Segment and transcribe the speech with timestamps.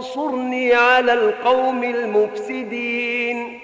[0.00, 3.60] انصرني على القوم المفسدين.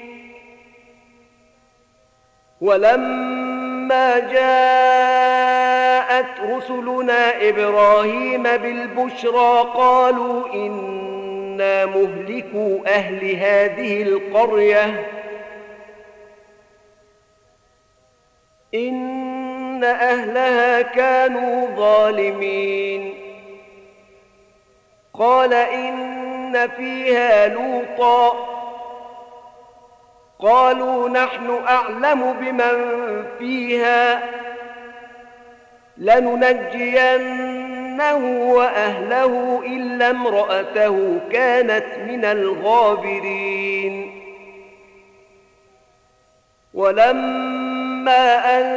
[2.61, 5.61] ولما جاءت
[6.41, 15.07] رسلنا إبراهيم بالبشرى قالوا إنا مهلكوا أهل هذه القرية.
[18.75, 23.15] إن أهلها كانوا ظالمين.
[25.15, 28.47] قال إن فيها لوطا.
[30.41, 32.97] قالوا نحن أعلم بمن
[33.39, 34.23] فيها.
[35.99, 37.31] لننجينه
[38.55, 44.23] وأهله إلا امرأته كانت من الغابرين.
[46.75, 48.77] ولما أن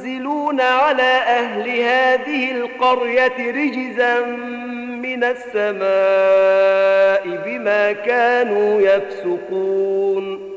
[0.00, 4.20] منزلون على أهل هذه القرية رجزا
[5.00, 5.80] من السماء
[7.44, 10.50] بما كانوا يفسقون.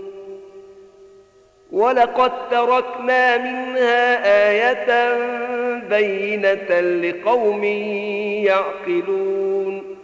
[1.72, 5.18] ولقد تركنا منها آية
[5.90, 7.64] بينة لقوم
[8.44, 9.98] يعقلون.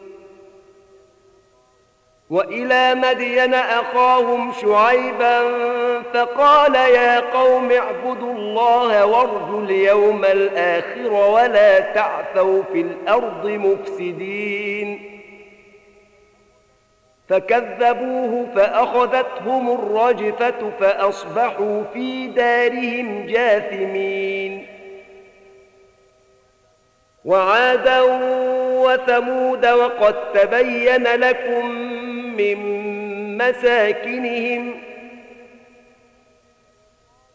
[2.29, 5.41] وإلى مدين أخاهم شعيبا
[6.13, 15.19] فقال يا قوم اعبدوا الله وارجوا اليوم الآخر ولا تعثوا في الأرض مفسدين.
[17.29, 24.67] فكذبوه فأخذتهم الرجفة فأصبحوا في دارهم جاثمين.
[27.25, 28.01] وعادا
[28.81, 31.65] وثمود وقد تبين لكم
[32.37, 32.57] من
[33.37, 34.88] مساكنهم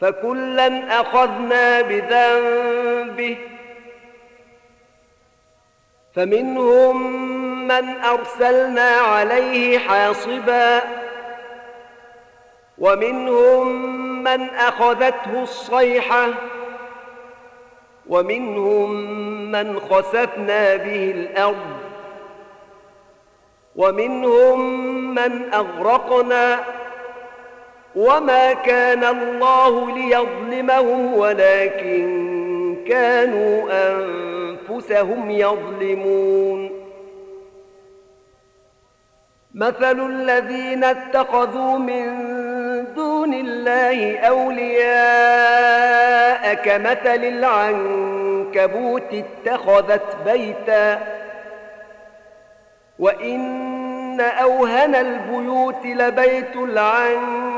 [0.00, 3.36] فكلا أخذنا بذنبه.
[6.14, 7.12] فمنهم
[7.68, 10.82] من أرسلنا عليه حاصبا
[12.78, 13.68] ومنهم
[14.22, 16.28] من أخذته الصيحة
[18.08, 18.90] ومنهم
[19.50, 21.76] من خسفنا به الأرض
[23.76, 24.60] ومنهم
[25.14, 26.64] من أغرقنا.
[27.96, 32.28] وما كان الله ليظلمهم ولكن
[32.88, 36.70] كانوا أنفسهم يظلمون
[39.54, 42.04] مثل الذين اتخذوا من
[42.94, 45.68] دون الله أولياء
[46.54, 51.00] كمثل العنكبوت اتخذت بيتا
[52.98, 57.57] وإن أوهن البيوت لبيت العنكبوت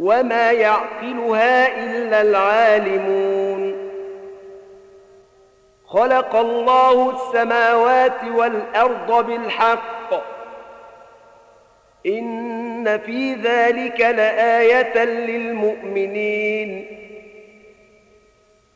[0.00, 3.88] وما يعقلها إلا العالمون
[5.86, 10.14] خلق الله السماوات والأرض بالحق.
[12.06, 16.86] إن في ذلك لآية للمؤمنين.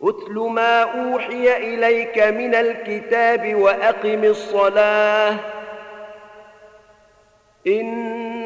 [0.03, 5.37] اتل ما اوحي اليك من الكتاب واقم الصلاه.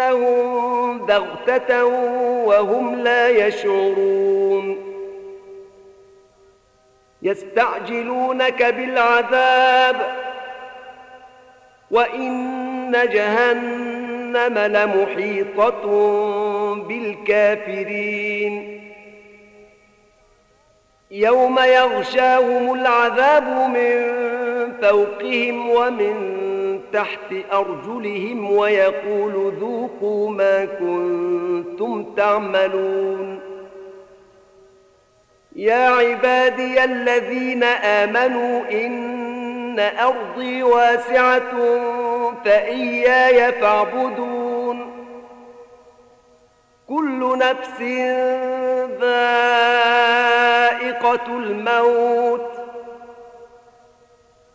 [0.00, 1.84] وليأتينهم بغتة
[2.44, 4.92] وهم لا يشعرون
[7.22, 9.96] يستعجلونك بالعذاب
[11.90, 15.86] وإن جهنم لمحيطة
[16.74, 18.82] بالكافرين
[21.10, 24.22] يوم يغشاهم العذاب من
[24.82, 26.41] فوقهم ومن
[26.92, 33.40] تحت أرجلهم ويقول ذوقوا ما كنتم تعملون.
[35.56, 41.52] يا عبادي الذين آمنوا إن أرضي واسعة
[42.44, 44.92] فإياي فاعبدون.
[46.88, 47.80] كل نفس
[49.00, 49.96] ذائقة
[51.28, 52.51] الموت.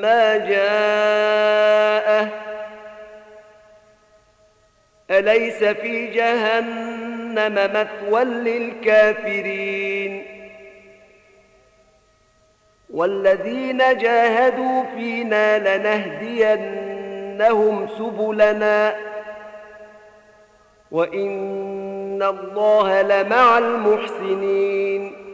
[0.00, 2.28] ما جاءه
[5.10, 10.24] أليس في جهنم مثوى للكافرين
[12.90, 17.08] والذين جاهدوا فينا لنهدينهم
[17.98, 18.96] سبلنا
[20.90, 25.27] وإن الله لمع المحسنين